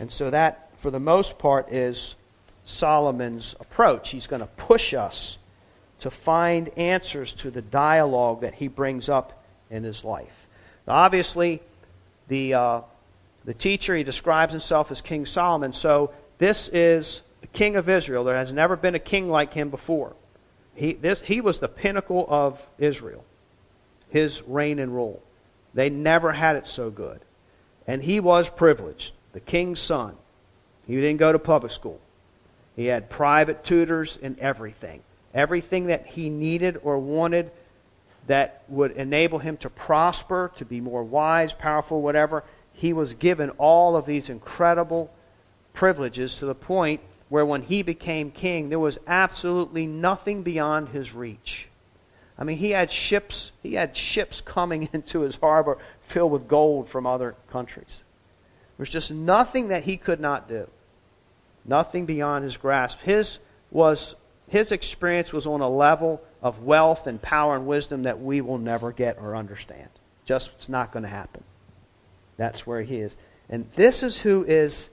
[0.00, 2.16] And so that for the most part is
[2.64, 4.10] Solomon's approach.
[4.10, 5.38] He's going to push us
[6.00, 10.48] to find answers to the dialogue that he brings up in his life.
[10.86, 11.62] Now, obviously,
[12.28, 12.80] the, uh,
[13.44, 15.72] the teacher, he describes himself as King Solomon.
[15.72, 18.24] So this is the king of Israel.
[18.24, 20.14] There has never been a king like him before.
[20.74, 23.24] He, this, he was the pinnacle of Israel,
[24.08, 25.22] his reign and rule.
[25.72, 27.20] They never had it so good.
[27.86, 30.16] And he was privileged, the king's son.
[30.86, 32.00] He didn't go to public school.
[32.76, 35.02] He had private tutors and everything
[35.34, 37.50] everything that he needed or wanted
[38.26, 42.44] that would enable him to prosper, to be more wise, powerful, whatever.
[42.74, 45.12] He was given all of these incredible
[45.72, 51.14] privileges to the point where when he became king, there was absolutely nothing beyond his
[51.14, 51.68] reach.
[52.38, 56.88] I mean, he had ships, he had ships coming into his harbor filled with gold
[56.88, 58.02] from other countries.
[58.76, 60.68] There was just nothing that he could not do.
[61.64, 63.00] Nothing beyond his grasp.
[63.00, 63.38] His
[63.70, 64.16] was
[64.48, 68.58] his experience was on a level of wealth and power and wisdom that we will
[68.58, 69.88] never get or understand.
[70.24, 71.42] Just it's not going to happen.
[72.36, 73.16] That's where he is.
[73.48, 74.90] And this is who is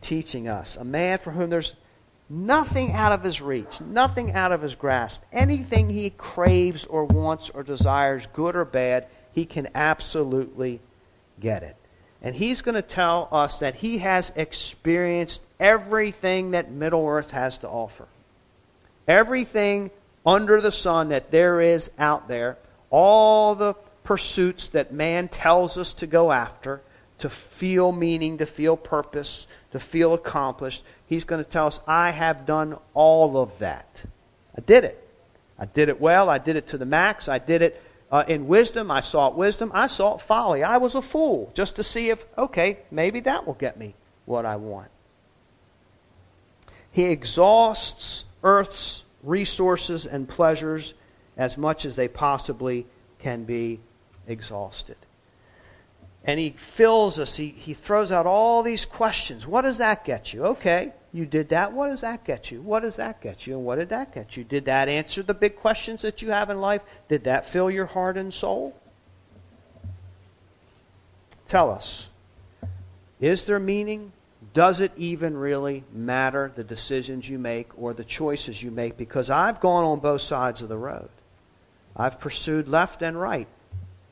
[0.00, 1.74] teaching us a man for whom there's
[2.28, 5.22] nothing out of his reach, nothing out of his grasp.
[5.32, 10.80] Anything he craves or wants or desires, good or bad, he can absolutely
[11.40, 11.76] get it.
[12.22, 17.58] And he's going to tell us that he has experienced everything that Middle Earth has
[17.58, 18.06] to offer.
[19.08, 19.90] Everything
[20.24, 22.58] under the sun that there is out there,
[22.90, 26.82] all the pursuits that man tells us to go after,
[27.18, 32.10] to feel meaning, to feel purpose, to feel accomplished, he's going to tell us, I
[32.10, 34.02] have done all of that.
[34.56, 35.06] I did it.
[35.58, 36.30] I did it well.
[36.30, 37.28] I did it to the max.
[37.28, 38.90] I did it uh, in wisdom.
[38.90, 39.70] I sought wisdom.
[39.74, 40.62] I sought folly.
[40.62, 44.46] I was a fool just to see if, okay, maybe that will get me what
[44.46, 44.90] I want.
[46.90, 50.94] He exhausts earth's resources and pleasures
[51.36, 52.86] as much as they possibly
[53.18, 53.80] can be
[54.30, 54.96] exhausted.
[56.24, 59.46] And he fills us, he, he throws out all these questions.
[59.46, 60.44] What does that get you?
[60.44, 61.72] Okay, you did that.
[61.72, 62.60] What does that get you?
[62.60, 63.54] What does that get you?
[63.56, 64.44] And what did that get you?
[64.44, 66.82] Did that answer the big questions that you have in life?
[67.08, 68.76] Did that fill your heart and soul?
[71.46, 72.10] Tell us.
[73.18, 74.12] Is there meaning?
[74.52, 78.96] does it even really matter the decisions you make or the choices you make?
[78.96, 81.08] Because I've gone on both sides of the road.
[81.96, 83.46] I've pursued left and right,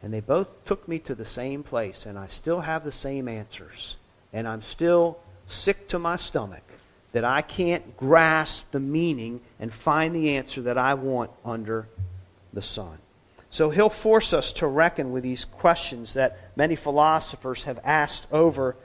[0.02, 3.28] and they both took me to the same place, and I still have the same
[3.28, 3.96] answers.
[4.32, 6.62] And I'm still sick to my stomach
[7.12, 11.88] that I can't grasp the meaning and find the answer that I want under
[12.52, 12.98] the sun.
[13.50, 18.76] So he'll force us to reckon with these questions that many philosophers have asked over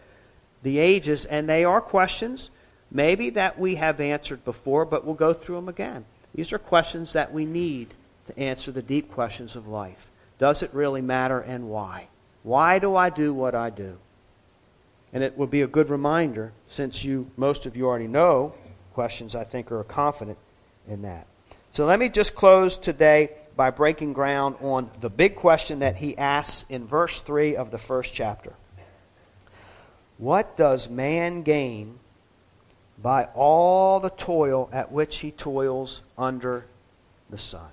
[0.63, 2.49] the ages, and they are questions
[2.89, 6.05] maybe that we have answered before, but we'll go through them again.
[6.33, 7.93] These are questions that we need
[8.27, 10.07] to answer the deep questions of life.
[10.39, 12.07] Does it really matter and why?
[12.43, 13.97] Why do I do what I do?
[15.13, 18.53] And it will be a good reminder, since you most of you already know
[18.93, 20.37] questions, I think, are confident
[20.87, 21.27] in that.
[21.71, 26.17] So let me just close today by breaking ground on the big question that he
[26.17, 28.53] asks in verse 3 of the first chapter.
[30.17, 31.99] What does man gain
[33.01, 36.65] by all the toil at which he toils under
[37.29, 37.69] the sun?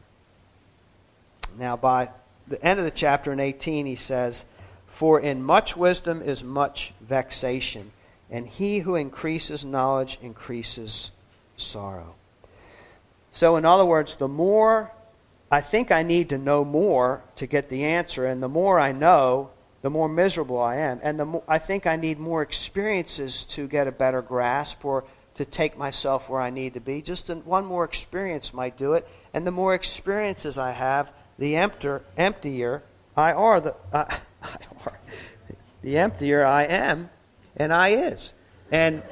[1.58, 2.10] Now, by
[2.50, 4.44] the end of the chapter in 18, he says,
[4.88, 7.92] For in much wisdom is much vexation,
[8.30, 11.10] and he who increases knowledge increases
[11.56, 12.14] sorrow.
[13.32, 14.92] So, in other words, the more
[15.50, 18.92] I think I need to know more to get the answer, and the more I
[18.92, 19.50] know,
[19.82, 21.00] the more miserable I am.
[21.02, 25.04] And the more, I think I need more experiences to get a better grasp or
[25.34, 27.00] to take myself where I need to be.
[27.02, 29.08] Just one more experience might do it.
[29.32, 32.82] And the more experiences I have, the emptier, emptier
[33.16, 33.60] I are.
[33.60, 34.98] The, I are.
[35.82, 37.10] The emptier I am,
[37.56, 38.32] and I is.
[38.70, 39.02] And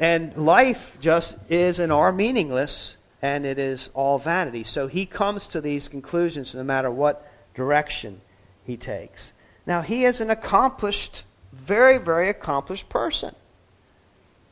[0.00, 4.64] and life just is and are meaningless, and it is all vanity.
[4.64, 8.20] So he comes to these conclusions no matter what direction
[8.64, 9.32] he takes.
[9.66, 11.22] Now, he is an accomplished,
[11.52, 13.34] very, very accomplished person.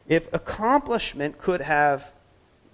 [0.09, 2.11] If accomplishment could have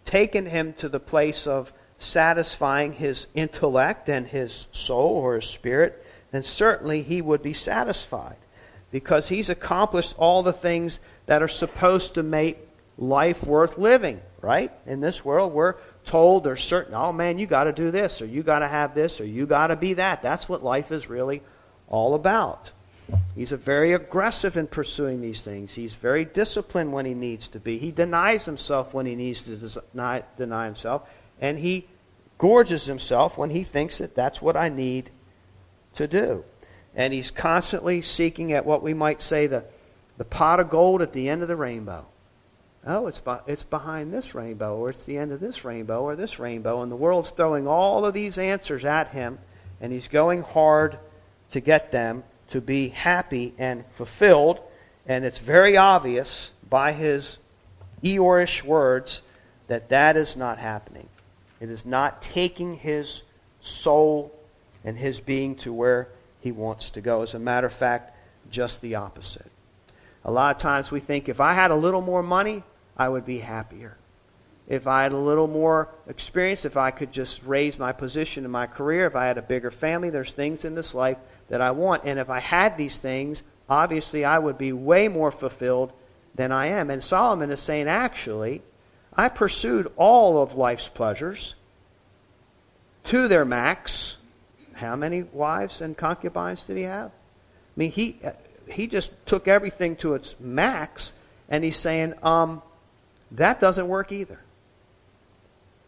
[0.05, 6.05] taken him to the place of satisfying his intellect and his soul or his spirit,
[6.30, 8.36] then certainly he would be satisfied
[8.90, 12.59] because he's accomplished all the things that are supposed to make
[12.96, 14.72] life worth living, right?
[14.86, 15.74] In this world, we're
[16.05, 18.94] told there's certain, oh man, you got to do this, or you got to have
[18.94, 20.22] this, or you got to be that.
[20.22, 21.42] That's what life is really
[21.88, 22.72] all about.
[23.34, 25.74] He's very aggressive in pursuing these things.
[25.74, 27.78] He's very disciplined when he needs to be.
[27.78, 31.09] He denies himself when he needs to deny, deny himself.
[31.41, 31.86] And he
[32.39, 35.11] gorges himself when he thinks that that's what I need
[35.95, 36.45] to do.
[36.95, 39.64] And he's constantly seeking at what we might say the,
[40.16, 42.07] the pot of gold at the end of the rainbow.
[42.86, 46.39] Oh, it's, it's behind this rainbow, or it's the end of this rainbow, or this
[46.39, 46.82] rainbow.
[46.82, 49.39] And the world's throwing all of these answers at him,
[49.80, 50.99] and he's going hard
[51.51, 54.61] to get them to be happy and fulfilled.
[55.07, 57.39] And it's very obvious by his
[58.03, 59.22] Eeyorish words
[59.68, 60.97] that that is not happening.
[61.61, 63.22] It is not taking his
[63.61, 64.32] soul
[64.84, 66.09] and his being to where
[66.40, 67.22] he wants to go.
[67.22, 68.16] As a matter of fact,
[68.50, 69.50] just the opposite.
[70.24, 72.62] A lot of times we think if I had a little more money,
[72.96, 73.96] I would be happier.
[74.68, 78.50] If I had a little more experience, if I could just raise my position in
[78.50, 81.16] my career, if I had a bigger family, there's things in this life
[81.48, 82.04] that I want.
[82.04, 85.92] And if I had these things, obviously I would be way more fulfilled
[86.34, 86.90] than I am.
[86.90, 88.62] And Solomon is saying, actually,
[89.19, 91.57] I pursued all of life's pleasures
[93.05, 94.16] to their max.
[94.75, 97.09] How many wives and concubines did he have?
[97.09, 97.12] I
[97.75, 98.21] mean, he,
[98.71, 101.14] he just took everything to its max,
[101.49, 102.62] and he's saying, um,
[103.33, 104.39] that doesn't work either.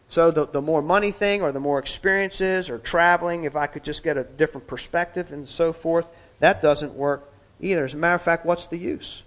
[0.09, 3.85] So the, the more money thing or the more experiences or traveling, if I could
[3.85, 6.05] just get a different perspective and so forth,
[6.39, 7.85] that doesn't work either.
[7.85, 9.23] As a matter of fact, what's the use?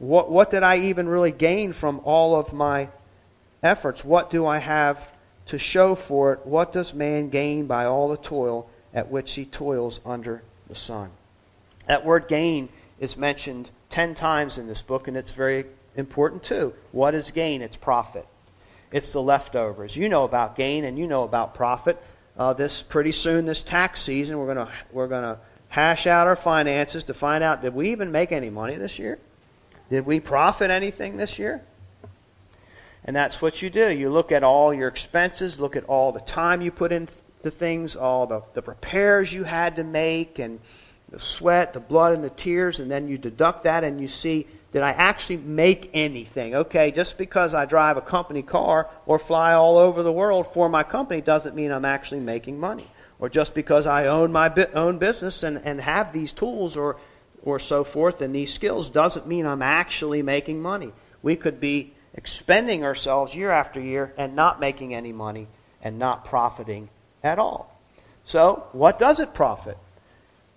[0.00, 2.88] What, what did I even really gain from all of my
[3.66, 4.04] efforts?
[4.04, 5.10] What do I have
[5.46, 6.46] to show for it?
[6.46, 11.10] What does man gain by all the toil at which he toils under the sun?
[11.86, 16.72] That word gain is mentioned ten times in this book, and it's very important too.
[16.92, 17.62] What is gain?
[17.62, 18.26] It's profit.
[18.90, 19.96] It's the leftovers.
[19.96, 22.02] You know about gain and you know about profit.
[22.38, 25.38] Uh, this pretty soon, this tax season, we're going we're going to
[25.68, 29.18] hash out our finances to find out did we even make any money this year?
[29.90, 31.62] Did we profit anything this year?
[33.06, 33.96] And that's what you do.
[33.96, 37.12] You look at all your expenses, look at all the time you put into
[37.44, 40.58] things, all the, the repairs you had to make, and
[41.08, 44.46] the sweat, the blood, and the tears, and then you deduct that and you see
[44.76, 46.54] did I actually make anything?
[46.54, 50.68] Okay, just because I drive a company car or fly all over the world for
[50.68, 52.86] my company doesn't mean I'm actually making money.
[53.18, 56.98] Or just because I own my own business and, and have these tools or,
[57.42, 60.92] or so forth and these skills doesn't mean I'm actually making money.
[61.22, 65.48] We could be expending ourselves year after year and not making any money
[65.82, 66.88] and not profiting
[67.22, 67.72] at all.
[68.24, 69.78] So, what does it profit?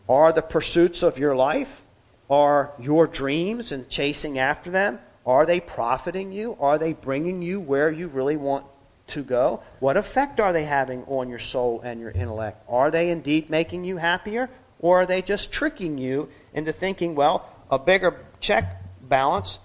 [0.07, 1.83] Are the pursuits of your life
[2.29, 6.55] are your dreams and chasing after them, are they profiting you?
[6.59, 8.65] Are they bringing you where you really want
[9.07, 9.63] to go?
[9.79, 12.63] What effect are they having on your soul and your intellect?
[12.69, 14.49] Are they indeed making you happier?
[14.79, 19.59] Or are they just tricking you into thinking, well, a bigger check balance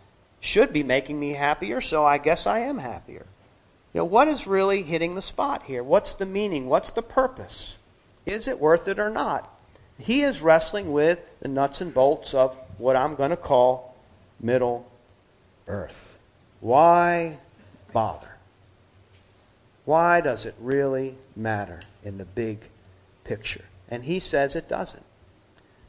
[0.45, 3.25] should be making me happier, so I guess I am happier?
[3.95, 5.83] You know, what is really hitting the spot here?
[5.83, 6.67] What's the meaning?
[6.67, 7.79] What's the purpose?
[8.27, 9.51] Is it worth it or not?
[9.99, 13.97] He is wrestling with the nuts and bolts of what I'm going to call
[14.39, 14.87] Middle
[15.67, 16.19] Earth.
[16.61, 17.39] Why
[17.95, 18.37] bother?
[19.87, 22.59] Why does it really matter in the big
[23.25, 23.65] picture?
[23.89, 25.07] And he says it doesn't.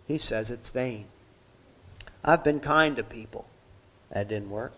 [0.08, 1.08] He says it's vain.
[2.24, 3.48] I've been kind to people.
[4.12, 4.74] That didn't work.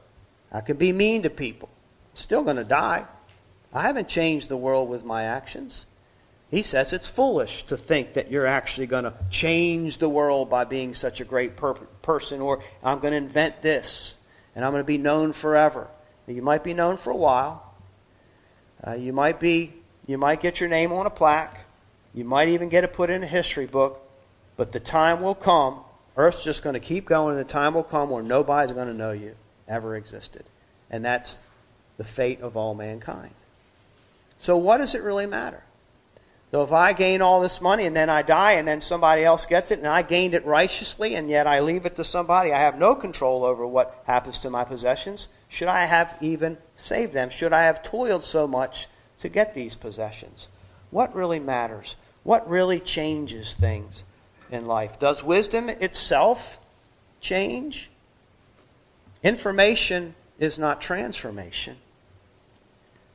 [0.51, 1.69] I can be mean to people.
[2.13, 3.05] Still going to die.
[3.73, 5.85] I haven't changed the world with my actions.
[6.49, 10.63] He says it's foolish to think that you're actually going to change the world by
[10.63, 14.15] being such a great per- person, or I'm going to invent this,
[14.55, 15.87] and I'm going to be known forever.
[16.25, 17.73] You might be known for a while.
[18.85, 19.73] Uh, you might be,
[20.05, 21.59] you might get your name on a plaque.
[22.13, 24.01] You might even get it put in a history book.
[24.55, 25.81] But the time will come.
[26.17, 28.93] Earth's just going to keep going, and the time will come where nobody's going to
[28.93, 29.35] know you
[29.67, 30.43] ever existed,
[30.89, 31.39] and that's
[31.97, 33.33] the fate of all mankind.
[34.39, 35.63] So, what does it really matter?
[36.51, 39.45] So if I gain all this money and then I die and then somebody else
[39.45, 42.61] gets it and I gained it righteously and yet I leave it to somebody, I
[42.61, 45.27] have no control over what happens to my possessions.
[45.49, 47.29] Should I have even saved them?
[47.29, 48.87] Should I have toiled so much
[49.19, 50.47] to get these possessions?
[50.89, 51.97] What really matters?
[52.23, 54.05] What really changes things
[54.51, 54.99] in life?
[54.99, 56.59] Does wisdom itself
[57.19, 57.89] change?
[59.23, 61.77] Information is not transformation.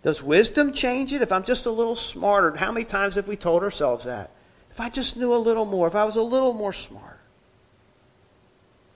[0.02, 1.22] Does wisdom change it?
[1.22, 4.30] If I'm just a little smarter, how many times have we told ourselves that?
[4.70, 7.20] If I just knew a little more, if I was a little more smart,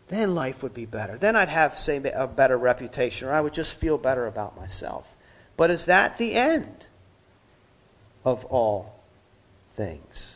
[0.08, 1.16] then life would be better.
[1.18, 5.14] Then I'd have, say, a better reputation, or I would just feel better about myself.
[5.56, 6.86] But is that the end
[8.24, 9.00] of all
[9.74, 10.35] things?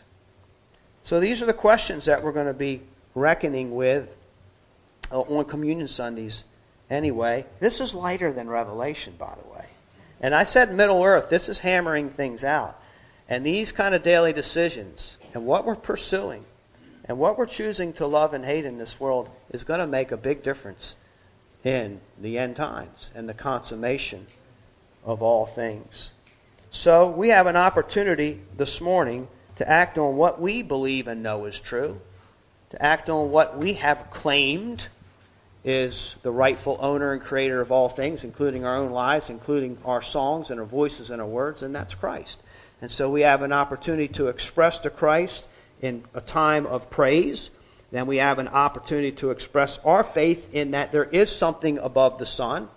[1.11, 2.83] So these are the questions that we're going to be
[3.17, 4.15] reckoning with
[5.11, 6.45] uh, on Communion Sundays
[6.89, 7.47] anyway.
[7.59, 9.67] This is lighter than Revelation, by the way.
[10.21, 12.81] And I said Middle Earth, this is hammering things out.
[13.29, 16.45] And these kind of daily decisions and what we're pursuing
[17.07, 20.13] and what we're choosing to love and hate in this world is going to make
[20.13, 20.95] a big difference
[21.65, 24.29] in the end times and the consummation
[25.05, 26.13] of all things.
[26.71, 29.27] So we have an opportunity this morning
[29.61, 32.01] to act on what we believe and know is true,
[32.71, 34.89] to act on what we have claimed
[35.63, 40.01] is the rightful owner and creator of all things, including our own lives, including our
[40.01, 42.41] songs and our voices and our words, and that's Christ.
[42.81, 45.47] And so we have an opportunity to express to Christ
[45.83, 47.51] in a time of praise.
[47.91, 52.19] Then we have an opportunity to express our faith in that there is something above
[52.19, 52.71] the sun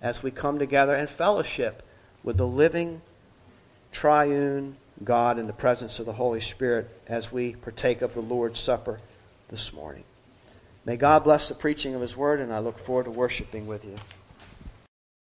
[0.00, 1.84] as we come together and fellowship
[2.22, 3.02] with the living,
[3.90, 8.60] triune God in the presence of the Holy Spirit as we partake of the Lord's
[8.60, 8.98] Supper
[9.48, 10.04] this morning.
[10.84, 13.84] May God bless the preaching of His word, and I look forward to worshiping with
[13.84, 13.96] you.